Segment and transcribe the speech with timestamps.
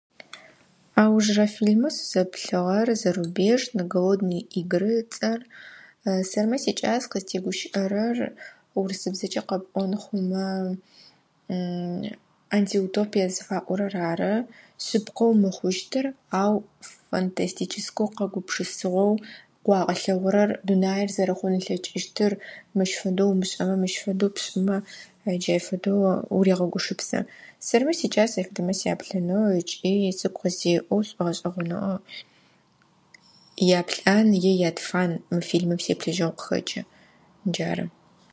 [1.03, 5.39] Аужрэ фильмэ сызэплъыгъэр зэрубежнэ «голодные игры» ыцӏэр.
[6.29, 8.17] Сэрмэ сикӏас къызтегущыӏэрэр
[8.77, 10.45] урысыбзэкӏэ къэпӏоны хъумэ
[12.57, 14.33] «антиутопия» зыфаӏорэр ары.
[14.85, 16.05] Шъыпкъэу мыхъущтыр
[16.41, 16.53] ау
[17.09, 19.13] фантастичиско къэугупщысыгъоу
[19.63, 20.51] къыуагъэлъэгъурэр.
[20.67, 22.33] Дунаер зэрэхъун лъэкӏыщтыр.
[22.77, 24.77] Мыщ фэдэу умышӏэмэ, мыщ фэдэу пшӏымэ.
[25.39, 25.99] Джай фэдэу
[26.37, 27.19] урегъэгупшысэ.
[27.67, 31.97] Сэрмэ сикӏас ащ фэдэмэ сяплъынэу ыкӏи сыгу къыздеӏэу, сшӏогъэшӏэгъонэу.
[33.79, 36.81] Яплӏан, е ятфан мы фильмым сеплъыжьыгъэу къыхэкӏы.
[37.51, 37.85] Джары.